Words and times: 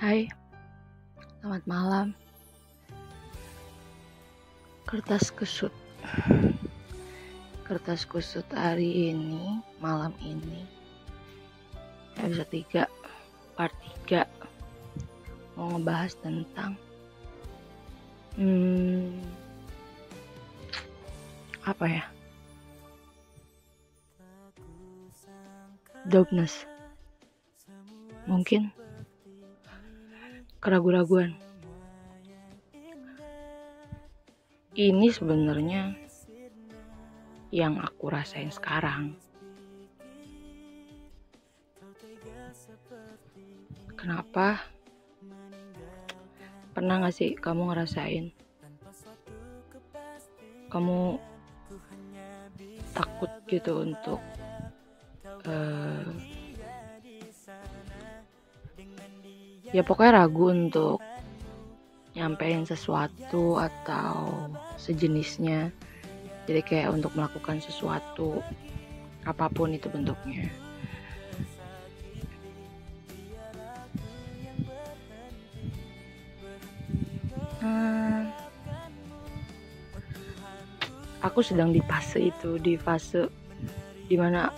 Hai, 0.00 0.32
selamat 1.40 1.64
malam. 1.68 2.06
Kertas 4.88 5.28
kusut. 5.28 5.72
Kertas 7.68 8.08
kusut 8.08 8.48
hari 8.56 9.12
ini, 9.12 9.60
malam 9.82 10.16
ini. 10.24 10.64
Episode 12.16 12.88
3, 12.88 13.56
part 13.58 13.74
3. 14.08 14.24
Mau 15.60 15.76
ngebahas 15.76 16.16
tentang 16.24 16.72
hmm, 18.40 19.12
apa 21.68 21.84
ya? 21.84 22.04
Dopeness. 26.08 26.64
Mungkin 28.24 28.81
keraguan-raguan. 30.62 31.34
Ini 34.72 35.08
sebenarnya 35.10 35.98
yang 37.50 37.82
aku 37.82 38.08
rasain 38.08 38.54
sekarang. 38.54 39.18
Kenapa? 43.98 44.62
Pernah 46.72 47.04
gak 47.04 47.14
sih 47.18 47.34
kamu 47.34 47.74
ngerasain? 47.74 48.30
Kamu 50.70 51.18
takut 52.94 53.32
gitu 53.50 53.82
untuk 53.82 54.22
uh, 55.44 56.06
ya 59.72 59.80
pokoknya 59.80 60.24
ragu 60.24 60.52
untuk 60.52 61.00
nyampein 62.12 62.68
sesuatu 62.68 63.56
atau 63.56 64.48
sejenisnya. 64.76 65.72
Jadi 66.44 66.60
kayak 66.60 66.92
untuk 66.92 67.16
melakukan 67.16 67.62
sesuatu 67.64 68.44
apa 69.24 69.46
pun 69.48 69.72
itu 69.72 69.88
bentuknya. 69.88 70.50
Hmm, 77.62 78.26
aku 81.22 81.46
sedang 81.46 81.70
di 81.70 81.78
fase 81.86 82.34
itu 82.34 82.58
di 82.58 82.74
fase 82.74 83.30
di 84.10 84.18
mana 84.18 84.50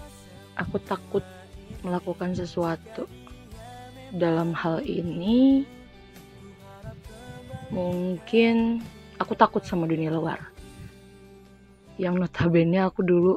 aku 0.56 0.80
takut 0.80 1.20
melakukan 1.84 2.32
sesuatu 2.32 3.04
dalam 4.14 4.54
hal 4.54 4.78
ini 4.86 5.66
mungkin 7.74 8.78
aku 9.18 9.34
takut 9.34 9.66
sama 9.66 9.90
dunia 9.90 10.14
luar. 10.14 10.38
Yang 11.98 12.14
notabene 12.22 12.78
aku 12.86 13.02
dulu 13.02 13.34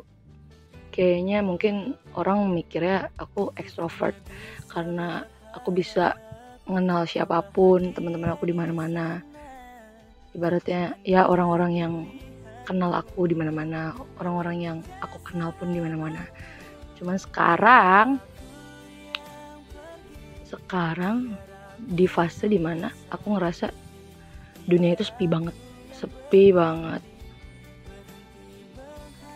kayaknya 0.93 1.41
mungkin 1.41 1.97
orang 2.13 2.49
mikirnya 2.53 3.09
aku 3.17 3.53
ekstrovert 3.57 4.17
karena 4.69 5.25
aku 5.53 5.73
bisa 5.73 6.13
mengenal 6.69 7.09
siapa 7.09 7.41
pun 7.41 7.93
teman-teman 7.93 8.37
aku 8.37 8.45
di 8.45 8.53
mana-mana. 8.53 9.25
Ibaratnya 10.37 11.01
ya 11.01 11.25
orang-orang 11.25 11.71
yang 11.73 11.93
kenal 12.69 12.93
aku 12.93 13.25
di 13.25 13.33
mana-mana 13.33 13.97
orang-orang 14.21 14.57
yang 14.61 14.77
aku 15.01 15.17
kenal 15.25 15.49
pun 15.57 15.73
di 15.73 15.81
mana-mana. 15.81 16.21
Cuman 17.01 17.17
sekarang 17.17 18.21
sekarang 20.47 21.35
di 21.77 22.09
fase 22.09 22.49
di 22.49 22.57
mana 22.57 22.89
aku 23.11 23.37
ngerasa 23.37 23.69
dunia 24.65 24.95
itu 24.95 25.05
sepi 25.05 25.27
banget. 25.27 25.55
Sepi 25.93 26.55
banget. 26.55 27.03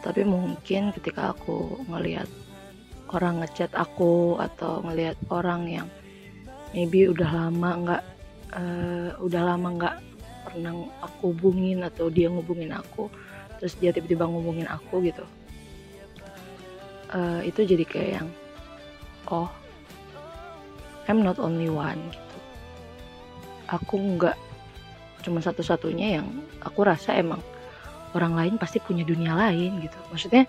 Tapi 0.01 0.21
mungkin 0.25 0.89
ketika 0.97 1.35
aku 1.35 1.85
ngelihat 1.85 2.25
orang 3.11 3.43
ngechat 3.43 3.69
aku 3.75 4.39
atau 4.39 4.81
ngelihat 4.87 5.19
orang 5.29 5.67
yang 5.67 5.87
maybe 6.71 7.11
udah 7.11 7.27
lama 7.27 7.69
nggak 7.83 8.03
uh, 8.55 9.09
udah 9.19 9.41
lama 9.53 9.67
nggak 9.75 9.95
pernah 10.47 10.73
aku 11.03 11.35
hubungin 11.35 11.83
atau 11.85 12.07
dia 12.07 12.31
ngubungin 12.31 12.71
aku 12.71 13.11
terus 13.59 13.77
dia 13.77 13.93
tiba-tiba 13.93 14.25
ngubungin 14.25 14.65
aku 14.65 15.03
gitu 15.05 15.21
uh, 17.13 17.43
itu 17.45 17.61
jadi 17.61 17.83
kayak 17.85 18.11
yang 18.23 18.27
oh 19.29 19.51
I'm 21.09 21.25
not 21.25 21.41
only 21.41 21.69
one 21.71 21.99
gitu. 22.13 22.37
Aku 23.71 23.95
nggak 23.97 24.37
cuma 25.21 25.39
satu-satunya 25.39 26.21
yang 26.21 26.27
aku 26.65 26.81
rasa 26.85 27.13
emang 27.13 27.39
orang 28.17 28.33
lain 28.35 28.55
pasti 28.59 28.81
punya 28.83 29.07
dunia 29.07 29.33
lain 29.33 29.81
gitu. 29.81 29.97
Maksudnya 30.11 30.43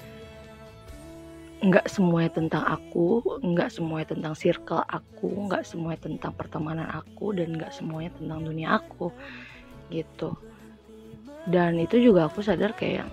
nggak 1.63 1.87
semuanya 1.87 2.31
tentang 2.35 2.67
aku 2.67 3.23
nggak 3.39 3.71
semuanya 3.71 4.19
tentang 4.19 4.35
circle 4.35 4.83
aku 4.83 5.47
nggak 5.47 5.63
semuanya 5.63 6.11
tentang 6.11 6.35
pertemanan 6.35 6.91
aku 6.91 7.31
dan 7.31 7.55
nggak 7.55 7.71
semuanya 7.71 8.11
tentang 8.19 8.43
dunia 8.43 8.83
aku 8.83 9.15
gitu. 9.95 10.35
Dan 11.47 11.79
itu 11.79 12.03
juga 12.03 12.27
aku 12.27 12.43
sadar 12.43 12.75
kayak 12.75 13.07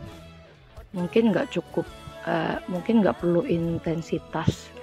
mungkin 0.98 1.30
nggak 1.30 1.54
cukup 1.54 1.86
uh, 2.26 2.58
mungkin 2.66 3.06
nggak 3.06 3.22
perlu 3.22 3.46
intensitas 3.46 4.74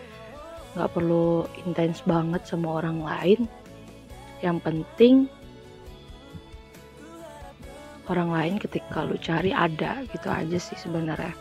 nggak 0.76 0.92
perlu 0.92 1.48
intens 1.64 2.04
banget 2.04 2.44
sama 2.44 2.84
orang 2.84 3.00
lain. 3.00 3.40
Yang 4.44 4.58
penting 4.60 5.14
orang 8.12 8.30
lain 8.30 8.54
ketika 8.60 9.02
lu 9.02 9.16
cari 9.16 9.50
ada 9.56 10.04
gitu 10.12 10.28
aja 10.28 10.58
sih 10.60 10.76
sebenarnya. 10.76 11.32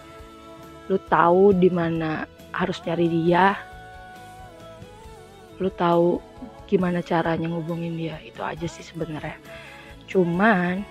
Lu 0.88 0.95
tahu 1.12 1.51
di 1.51 1.68
mana 1.68 2.24
harus 2.56 2.79
nyari 2.88 3.12
dia. 3.12 3.59
Lu 5.59 5.68
tahu 5.68 6.24
gimana 6.66 7.03
caranya 7.03 7.51
ngubungin 7.51 8.00
dia 8.00 8.18
itu 8.24 8.40
aja 8.40 8.66
sih 8.66 8.88
sebenarnya. 8.88 9.35
Cuman 10.07 10.81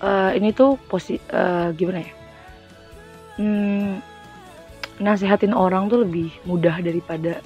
uh, 0.00 0.30
ini 0.32 0.50
tuh 0.56 0.80
posi 0.88 1.20
uh, 1.30 1.70
gimana 1.76 2.00
ya? 2.00 2.12
Hmm, 3.34 3.98
nasehatin 5.02 5.54
orang 5.54 5.90
tuh 5.90 6.06
lebih 6.06 6.30
mudah 6.46 6.78
daripada 6.78 7.42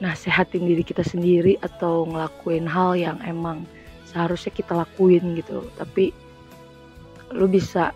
nasehatin 0.00 0.64
diri 0.64 0.80
kita 0.80 1.04
sendiri 1.04 1.60
atau 1.60 2.08
ngelakuin 2.08 2.64
hal 2.64 2.96
yang 2.96 3.18
emang 3.22 3.68
seharusnya 4.08 4.50
kita 4.50 4.72
lakuin 4.74 5.36
gitu. 5.36 5.62
Tapi 5.76 6.10
lu 7.36 7.46
bisa 7.46 7.94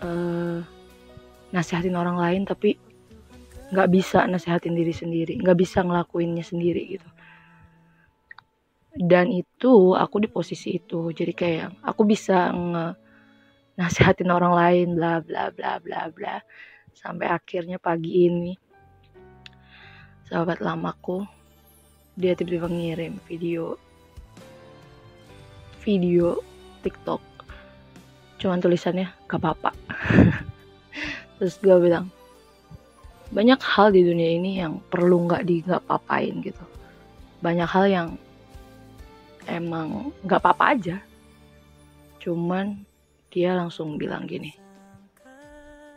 uh, 0.00 0.62
nasehatin 1.52 1.98
orang 1.98 2.16
lain 2.16 2.42
tapi 2.48 2.78
nggak 3.66 3.90
bisa 3.90 4.22
nasehatin 4.30 4.78
diri 4.78 4.94
sendiri 4.94 5.42
nggak 5.42 5.58
bisa 5.58 5.82
ngelakuinnya 5.82 6.46
sendiri 6.46 6.96
gitu. 6.96 7.08
Dan 8.96 9.28
itu 9.28 9.92
aku 9.92 10.24
di 10.24 10.28
posisi 10.32 10.80
itu. 10.80 11.12
Jadi 11.12 11.36
kayak 11.36 11.84
aku 11.84 12.08
bisa 12.08 12.48
nge 12.54 13.05
nasehatin 13.76 14.32
orang 14.32 14.56
lain 14.56 14.88
bla 14.96 15.20
bla 15.20 15.52
bla 15.52 15.78
bla 15.80 16.08
bla. 16.12 16.36
Sampai 16.96 17.28
akhirnya 17.28 17.76
pagi 17.76 18.26
ini 18.28 18.56
sahabat 20.26 20.58
lamaku 20.58 21.22
dia 22.18 22.34
tiba-tiba 22.34 22.66
ngirim 22.66 23.20
video 23.28 23.76
video 25.84 26.40
TikTok. 26.80 27.20
Cuman 28.40 28.58
tulisannya 28.58 29.06
gak 29.28 29.38
apa-apa. 29.38 29.70
Terus 31.38 31.60
gue 31.60 31.76
bilang 31.78 32.08
banyak 33.30 33.60
hal 33.60 33.92
di 33.92 34.06
dunia 34.06 34.30
ini 34.38 34.62
yang 34.62 34.78
perlu 34.86 35.26
nggak 35.26 35.44
di 35.44 35.60
nggak 35.60 35.84
papain 35.84 36.40
gitu. 36.40 36.64
Banyak 37.44 37.68
hal 37.68 37.84
yang 37.86 38.08
emang 39.50 40.14
nggak 40.24 40.40
apa-apa 40.40 40.64
aja. 40.72 40.96
Cuman 42.22 42.86
dia 43.36 43.52
langsung 43.52 44.00
bilang 44.00 44.24
gini 44.24 44.66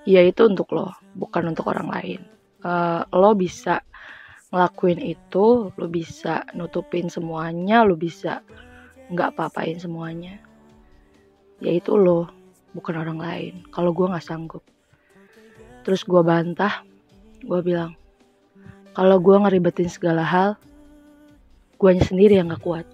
ya 0.10 0.26
itu 0.26 0.50
untuk 0.50 0.74
lo 0.74 0.90
bukan 1.14 1.54
untuk 1.54 1.70
orang 1.70 1.90
lain. 1.94 2.22
Uh, 2.66 3.06
lo 3.14 3.38
bisa 3.38 3.86
ngelakuin 4.50 5.00
itu 5.00 5.70
lo 5.70 5.88
bisa 5.88 6.42
nutupin 6.58 7.08
semuanya 7.08 7.86
lo 7.86 7.94
bisa 7.94 8.42
nggak 9.14 9.38
papain 9.38 9.78
semuanya. 9.78 10.42
Ya 11.62 11.78
itu 11.78 11.94
lo 11.94 12.26
bukan 12.74 12.98
orang 12.98 13.20
lain. 13.22 13.54
Kalau 13.70 13.94
gue 13.94 14.10
nggak 14.10 14.26
sanggup. 14.26 14.66
Terus 15.86 16.02
gue 16.02 16.22
bantah 16.26 16.82
gue 17.40 17.60
bilang 17.64 17.96
kalau 18.98 19.22
gue 19.22 19.36
ngeribetin 19.38 19.88
segala 19.88 20.26
hal 20.26 20.50
guanya 21.80 22.04
sendiri 22.04 22.42
yang 22.42 22.50
nggak 22.50 22.66
kuat. 22.66 22.88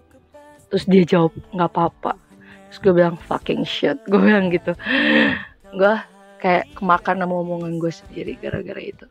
Terus 0.68 0.84
dia 0.90 1.08
jawab 1.08 1.32
nggak 1.56 1.72
apa-apa 1.72 2.25
terus 2.76 2.92
gue 2.92 3.00
bilang 3.00 3.16
fucking 3.16 3.64
shit. 3.64 3.96
Gue 4.12 4.20
bilang 4.20 4.52
gitu. 4.52 4.76
Gue 5.80 5.96
kayak 6.44 6.68
kemakan 6.76 7.24
sama 7.24 7.40
omongan 7.40 7.80
gue 7.80 7.88
sendiri 7.88 8.36
gara-gara 8.36 8.84
itu. 8.84 9.08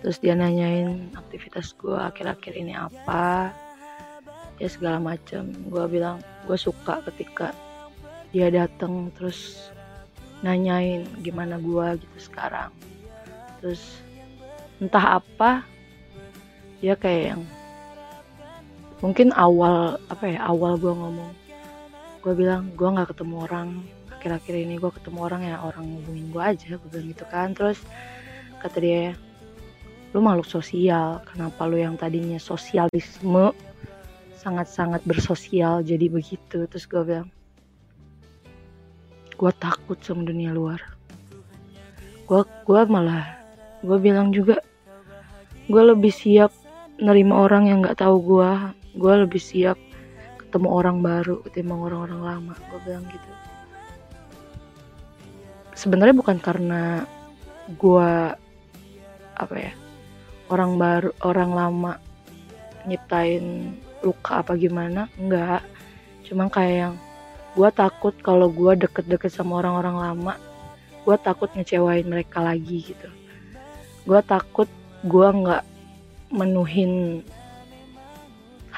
Terus 0.00 0.16
dia 0.16 0.32
nanyain 0.32 1.12
aktivitas 1.12 1.76
gue 1.76 1.92
akhir-akhir 1.92 2.56
ini 2.56 2.72
apa 2.72 3.52
ya 4.56 4.72
segala 4.72 4.96
macam 5.04 5.52
gue 5.52 5.84
bilang 5.92 6.24
gue 6.48 6.56
suka 6.56 7.04
ketika 7.12 7.52
dia 8.32 8.48
datang 8.48 9.12
terus 9.12 9.68
nanyain 10.40 11.04
gimana 11.20 11.60
gue 11.60 12.00
gitu 12.00 12.32
sekarang. 12.32 12.72
Terus 13.60 14.00
entah 14.80 15.20
apa 15.20 15.60
dia 16.80 16.96
kayak 16.96 17.36
yang 17.36 17.42
mungkin 19.04 19.28
awal 19.36 20.00
apa 20.08 20.24
ya 20.24 20.40
awal 20.48 20.80
gue 20.80 20.88
ngomong 20.88 21.47
gue 22.18 22.32
bilang 22.34 22.74
gue 22.74 22.88
nggak 22.88 23.14
ketemu 23.14 23.34
orang. 23.46 23.68
Akhir-akhir 24.18 24.54
ini 24.58 24.74
gue 24.82 24.90
ketemu 24.90 25.18
orang 25.22 25.42
ya 25.46 25.56
orang 25.62 25.86
ngubungin 25.86 26.26
gue 26.34 26.42
aja 26.42 26.68
gue 26.74 26.88
bilang 26.90 27.08
gitu 27.10 27.24
kan. 27.30 27.54
Terus 27.54 27.78
kata 28.58 28.76
dia 28.82 29.14
lu 30.12 30.18
makhluk 30.18 30.48
sosial. 30.48 31.22
Kenapa 31.28 31.68
lu 31.70 31.78
yang 31.78 31.94
tadinya 31.94 32.40
sosialisme 32.40 33.54
sangat-sangat 34.38 35.02
bersosial 35.06 35.86
jadi 35.86 36.10
begitu? 36.10 36.66
Terus 36.66 36.84
gue 36.90 37.02
bilang 37.06 37.28
gue 39.38 39.52
takut 39.62 39.98
sama 40.02 40.26
dunia 40.26 40.50
luar. 40.50 40.82
Gue 42.26 42.42
gue 42.66 42.80
malah 42.90 43.38
gue 43.86 43.98
bilang 44.02 44.34
juga 44.34 44.58
gue 45.70 45.82
lebih 45.84 46.10
siap 46.10 46.50
nerima 46.98 47.46
orang 47.46 47.70
yang 47.70 47.78
nggak 47.78 48.02
tahu 48.02 48.18
gue 48.18 48.50
gue 48.98 49.14
lebih 49.22 49.38
siap 49.38 49.78
ketemu 50.48 50.68
orang 50.72 51.04
baru 51.04 51.44
ketimbang 51.44 51.84
orang-orang 51.84 52.20
lama. 52.24 52.54
Gue 52.72 52.80
bilang 52.88 53.04
gitu. 53.12 53.30
Sebenarnya 55.76 56.16
bukan 56.16 56.40
karena 56.40 57.04
gue 57.76 58.10
apa 59.36 59.54
ya 59.60 59.76
orang 60.48 60.80
baru 60.80 61.12
orang 61.20 61.50
lama 61.52 61.92
nyiptain 62.88 63.76
luka 64.00 64.40
apa 64.40 64.56
gimana 64.56 65.12
enggak. 65.20 65.60
Cuma 66.24 66.48
kayak 66.48 66.76
yang 66.80 66.94
gue 67.52 67.68
takut 67.76 68.16
kalau 68.24 68.48
gue 68.48 68.72
deket-deket 68.88 69.28
sama 69.28 69.60
orang-orang 69.60 70.00
lama 70.00 70.34
gue 71.04 71.16
takut 71.20 71.52
ngecewain 71.52 72.08
mereka 72.08 72.40
lagi 72.40 72.88
gitu. 72.88 73.08
Gue 74.08 74.20
takut 74.24 74.68
gue 75.04 75.28
nggak 75.28 75.64
menuhin 76.32 77.20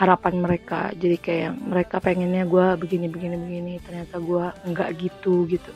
harapan 0.01 0.41
mereka. 0.41 0.89
Jadi 0.97 1.21
kayak 1.21 1.53
mereka 1.61 2.01
pengennya 2.01 2.49
gue 2.49 2.67
begini 2.81 3.07
begini 3.13 3.37
begini. 3.37 3.73
Ternyata 3.85 4.17
gue 4.17 4.45
nggak 4.73 4.91
gitu 4.97 5.45
gitu. 5.45 5.69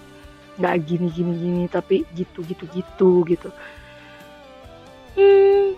Nggak 0.56 0.74
gini 0.88 1.06
gini 1.12 1.32
gini 1.36 1.64
tapi 1.68 2.08
gitu 2.16 2.40
gitu 2.48 2.64
gitu 2.72 3.10
gitu. 3.28 3.48
Hmm, 5.14 5.76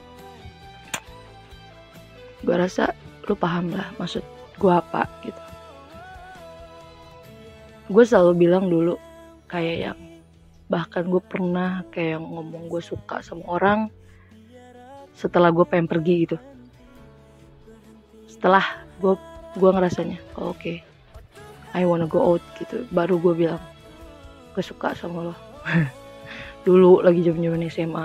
gue 2.46 2.54
rasa 2.56 2.94
lu 3.26 3.34
paham 3.34 3.75
lah 3.75 3.90
maksud 3.98 4.22
gue 4.62 4.72
apa 4.72 5.10
gitu. 5.26 5.43
Gue 7.90 8.04
selalu 8.06 8.46
bilang 8.46 8.70
dulu 8.70 8.94
kayak 9.50 9.76
yang 9.90 9.98
bahkan 10.70 11.06
gue 11.06 11.22
pernah 11.22 11.82
kayak 11.90 12.22
ngomong 12.22 12.70
gue 12.70 12.82
suka 12.82 13.22
sama 13.22 13.46
orang 13.58 13.90
setelah 15.14 15.54
gue 15.54 15.62
pengen 15.62 15.87
pergi 15.87 16.14
gitu 16.26 16.37
setelah 18.37 18.65
gue 19.00 19.17
gue 19.56 19.71
ngerasanya 19.73 20.21
oh, 20.37 20.53
oke. 20.53 20.61
Okay, 20.61 20.85
I 21.73 21.88
wanna 21.88 22.05
go 22.05 22.21
out 22.21 22.44
gitu. 22.61 22.85
Baru 22.93 23.17
gue 23.17 23.33
bilang 23.33 23.61
gue 24.53 24.61
suka 24.61 24.93
sama 24.93 25.33
lo. 25.33 25.35
Dulu 26.69 27.00
lagi 27.00 27.25
jam 27.25 27.41
zaman 27.41 27.65
SMA 27.73 28.05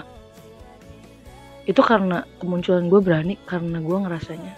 itu 1.69 1.77
karena 1.85 2.25
kemunculan 2.41 2.89
gue 2.89 2.99
berani 3.03 3.35
karena 3.45 3.83
gue 3.83 3.97
ngerasanya. 4.07 4.53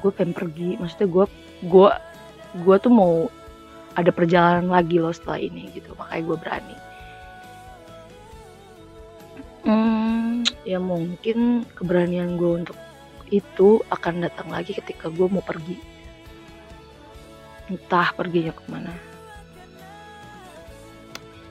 Gue 0.00 0.10
pengen 0.14 0.32
pergi 0.32 0.78
maksudnya 0.80 1.10
gue 1.10 1.24
gue 1.66 1.90
gue 2.62 2.76
tuh 2.80 2.92
mau 2.92 3.28
ada 3.92 4.08
perjalanan 4.08 4.72
lagi 4.72 4.96
loh 5.02 5.12
setelah 5.12 5.42
ini 5.42 5.68
gitu. 5.74 5.92
Makanya 5.98 6.22
gue 6.24 6.36
berani. 6.38 6.76
Hmm, 9.62 10.42
ya 10.66 10.82
mungkin 10.82 11.62
keberanian 11.78 12.34
gue 12.34 12.66
untuk 12.66 12.78
itu 13.32 13.80
akan 13.88 14.28
datang 14.28 14.52
lagi 14.52 14.76
ketika 14.76 15.08
gue 15.08 15.24
mau 15.24 15.40
pergi. 15.40 15.80
Entah 17.72 18.12
perginya 18.12 18.52
ke 18.52 18.64
mana. 18.68 18.92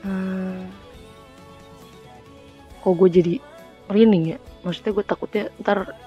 Hmm, 0.06 0.70
kok 2.78 2.94
gue 2.94 3.08
jadi 3.10 3.34
merinding 3.90 4.24
ya? 4.34 4.38
Maksudnya 4.62 4.92
gue 4.94 5.04
takutnya 5.04 5.44
ntar 5.58 5.98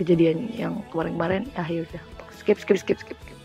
kejadian 0.00 0.48
yang 0.56 0.80
kemarin-kemarin 0.88 1.44
ah 1.60 1.68
ya 1.68 1.84
udah. 1.84 2.02
Skip 2.40 2.56
skip 2.56 2.80
skip 2.80 2.96
skip, 2.96 3.18
skip. 3.20 3.38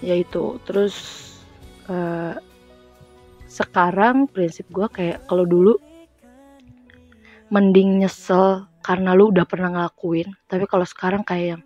Yaitu 0.00 0.56
terus 0.64 0.96
uh, 1.92 2.40
sekarang 3.44 4.28
prinsip 4.28 4.64
gue 4.72 4.88
kayak 4.88 5.24
kalau 5.28 5.44
dulu 5.44 5.76
mending 7.52 8.02
nyesel 8.02 8.66
karena 8.86 9.18
lu 9.18 9.34
udah 9.34 9.42
pernah 9.42 9.74
ngelakuin. 9.74 10.30
Tapi 10.46 10.64
kalau 10.70 10.86
sekarang 10.86 11.26
kayak 11.26 11.58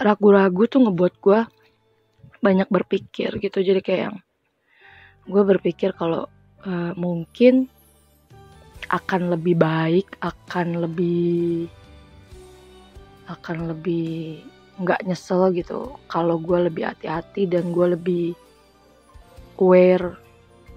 ragu-ragu 0.00 0.64
tuh 0.64 0.88
ngebuat 0.88 1.14
gue 1.20 1.40
banyak 2.40 2.68
berpikir 2.72 3.36
gitu. 3.36 3.60
Jadi 3.60 3.80
kayak 3.84 4.02
yang 4.08 4.16
gue 5.28 5.42
berpikir 5.44 5.92
kalau 5.92 6.24
uh, 6.64 6.96
mungkin 6.96 7.68
akan 8.88 9.36
lebih 9.36 9.60
baik 9.60 10.16
akan 10.24 10.80
lebih 10.80 11.68
akan 13.28 13.68
lebih 13.68 14.40
nggak 14.80 15.04
nyesel 15.04 15.52
gitu. 15.52 15.92
Kalau 16.08 16.40
gue 16.40 16.72
lebih 16.72 16.88
hati-hati 16.88 17.44
dan 17.44 17.68
gue 17.68 18.00
lebih 18.00 18.26
aware 19.60 20.16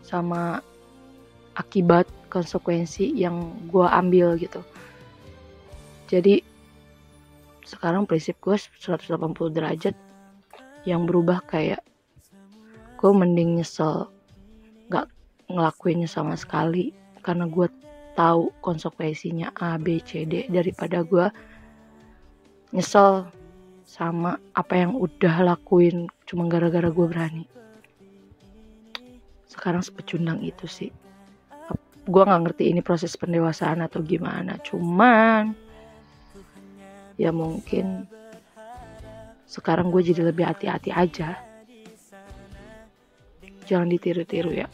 sama 0.04 0.60
akibat 1.56 2.19
konsekuensi 2.30 3.12
yang 3.18 3.52
gue 3.68 3.84
ambil 3.84 4.38
gitu. 4.38 4.62
Jadi 6.10 6.42
sekarang 7.66 8.10
prinsip 8.10 8.38
gue 8.42 8.58
180 8.58 9.14
derajat 9.54 9.94
yang 10.88 11.06
berubah 11.06 11.44
kayak 11.46 11.86
gue 12.98 13.12
mending 13.14 13.62
nyesel 13.62 14.10
nggak 14.90 15.06
ngelakuinnya 15.50 16.10
sama 16.10 16.34
sekali 16.34 16.96
karena 17.22 17.46
gue 17.46 17.70
tahu 18.18 18.50
konsekuensinya 18.66 19.54
A 19.62 19.78
B 19.78 20.02
C 20.02 20.26
D 20.26 20.50
daripada 20.50 21.06
gue 21.06 21.30
nyesel 22.74 23.30
sama 23.86 24.38
apa 24.54 24.74
yang 24.78 24.94
udah 24.98 25.46
lakuin 25.54 26.10
cuma 26.26 26.46
gara-gara 26.46 26.90
gue 26.90 27.08
berani. 27.10 27.46
Sekarang 29.50 29.82
sepecundang 29.82 30.42
itu 30.42 30.66
sih 30.70 30.90
gue 32.06 32.24
nggak 32.24 32.42
ngerti 32.48 32.64
ini 32.72 32.80
proses 32.80 33.18
pendewasaan 33.20 33.84
atau 33.84 34.00
gimana. 34.00 34.56
Cuman 34.64 35.52
ya 37.20 37.36
mungkin 37.36 38.08
sekarang 39.50 39.90
gue 39.90 40.02
jadi 40.06 40.30
lebih 40.30 40.46
hati-hati 40.48 40.94
aja. 40.94 41.36
Jangan 43.66 43.90
ditiru-tiru 43.90 44.54
ya. 44.54 44.68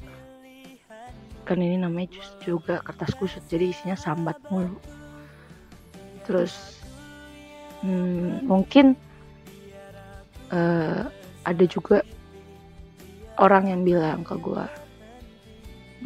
Kan 1.48 1.62
ini 1.62 1.78
namanya 1.78 2.20
juga 2.42 2.82
kertas 2.82 3.14
kusut 3.18 3.44
jadi 3.48 3.72
isinya 3.72 3.98
sambat 3.98 4.38
mulu. 4.50 4.78
Terus 6.26 6.82
hmm, 7.82 8.46
mungkin 8.46 8.98
uh, 10.50 11.06
ada 11.46 11.66
juga 11.70 12.02
orang 13.38 13.70
yang 13.70 13.82
bilang 13.84 14.24
ke 14.24 14.36
gue 14.40 14.85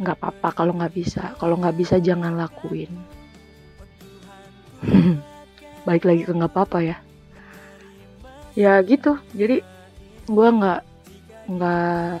nggak 0.00 0.16
apa-apa 0.16 0.48
kalau 0.56 0.72
nggak 0.72 0.96
bisa. 0.96 1.36
Kalau 1.36 1.60
nggak 1.60 1.76
bisa 1.76 2.00
jangan 2.00 2.32
lakuin. 2.34 2.88
Baik 5.86 6.08
lagi 6.08 6.22
ke 6.24 6.32
nggak 6.32 6.52
apa-apa 6.56 6.78
ya. 6.80 6.96
Ya 8.56 8.80
gitu. 8.80 9.20
Jadi 9.36 9.60
gue 10.24 10.48
nggak 10.48 10.80
nggak 11.52 12.14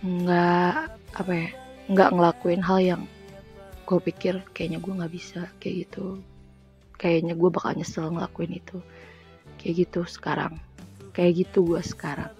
nggak 0.00 0.74
apa 1.12 1.32
ya 1.36 1.48
nggak 1.90 2.10
ngelakuin 2.16 2.62
hal 2.64 2.78
yang 2.80 3.02
gue 3.84 4.00
pikir 4.00 4.40
kayaknya 4.56 4.80
gue 4.80 4.92
nggak 4.96 5.12
bisa 5.12 5.44
kayak 5.60 5.86
gitu. 5.86 6.24
Kayaknya 6.96 7.36
gue 7.36 7.48
bakal 7.52 7.76
nyesel 7.76 8.08
ngelakuin 8.08 8.56
itu. 8.56 8.80
Kayak 9.60 9.84
gitu 9.84 10.00
sekarang. 10.08 10.56
Kayak 11.12 11.44
gitu 11.44 11.76
gue 11.76 11.82
sekarang 11.84 12.39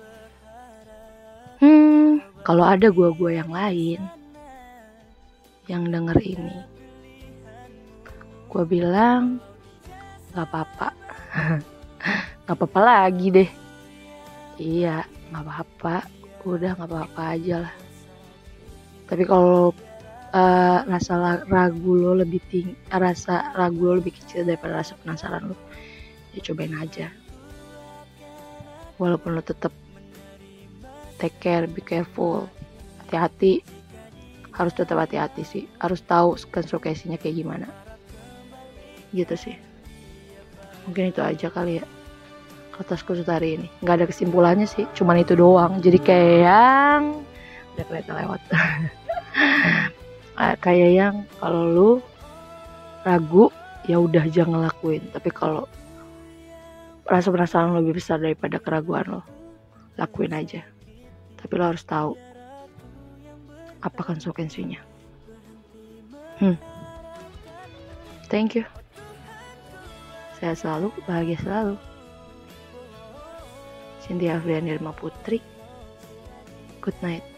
kalau 2.50 2.66
ada 2.66 2.90
gue 2.90 3.30
yang 3.30 3.46
lain 3.54 4.02
yang 5.70 5.86
denger 5.86 6.18
ini 6.18 6.58
gue 8.50 8.64
bilang 8.66 9.38
nggak 10.34 10.50
apa-apa. 10.50 10.90
Nggak 12.42 12.56
apa-apa 12.58 12.80
lagi 12.82 13.26
deh. 13.30 13.50
Iya 14.58 15.06
nggak 15.30 15.42
apa-apa. 15.46 15.96
Udah 16.42 16.74
nggak 16.74 16.90
apa-apa 16.90 17.22
aja 17.38 17.56
lah. 17.62 17.74
Tapi 19.06 19.22
kalau 19.22 19.70
uh, 20.34 20.78
rasa 20.90 21.46
ragu 21.46 21.94
lo 21.94 22.18
lebih 22.18 22.42
tinggi 22.50 22.74
rasa 22.90 23.54
ragu 23.54 23.78
lo 23.86 24.02
lebih 24.02 24.18
kecil 24.18 24.42
daripada 24.42 24.82
rasa 24.82 24.98
penasaran 24.98 25.54
lo 25.54 25.56
ya 26.34 26.42
cobain 26.42 26.74
aja. 26.74 27.14
Walaupun 28.98 29.38
lo 29.38 29.42
tetap 29.46 29.70
take 31.20 31.36
care 31.38 31.68
be 31.68 31.84
careful. 31.84 32.48
Hati-hati. 33.04 33.60
Harus 34.56 34.72
tetap 34.72 34.96
hati-hati 34.96 35.44
sih. 35.44 35.64
Harus 35.78 36.00
tahu 36.02 36.34
konsekuensinya 36.48 37.20
kayak 37.20 37.36
gimana. 37.44 37.68
Gitu 39.12 39.36
sih. 39.36 39.54
Mungkin 40.88 41.12
itu 41.12 41.20
aja 41.20 41.52
kali 41.52 41.78
ya 41.78 41.86
atas 42.80 43.04
kursus 43.04 43.28
hari 43.28 43.60
ini. 43.60 43.68
Nggak 43.84 43.94
ada 44.00 44.06
kesimpulannya 44.08 44.64
sih 44.64 44.88
cuman 44.96 45.20
itu 45.20 45.36
doang. 45.36 45.84
Jadi 45.84 46.00
kayak 46.00 46.36
yang 46.48 47.02
udah 47.76 47.84
kelihatan 47.84 48.16
lewat. 48.24 48.40
Kayak 50.64 50.90
yang 50.96 51.14
kalau 51.36 51.62
lu 51.68 51.90
ragu 53.04 53.52
ya 53.84 54.00
udah 54.00 54.24
jangan 54.32 54.64
lakuin. 54.64 55.04
Tapi 55.12 55.28
kalau 55.28 55.68
rasa 57.04 57.28
penasaran 57.28 57.76
lebih 57.76 58.00
besar 58.00 58.16
daripada 58.22 58.56
keraguan 58.56 59.04
lo 59.04 59.20
lakuin 59.98 60.32
aja 60.32 60.64
tapi 61.40 61.52
lo 61.56 61.64
harus 61.72 61.84
tahu 61.84 62.14
apa 63.80 64.00
konsekuensinya. 64.04 64.80
Hmm. 66.40 66.56
Thank 68.28 68.56
you. 68.56 68.64
Saya 70.40 70.56
selalu 70.56 70.88
bahagia 71.04 71.36
selalu. 71.40 71.76
Cynthia 74.04 74.40
Afriani 74.40 74.76
Putri. 74.96 75.40
Good 76.80 76.96
night 77.04 77.29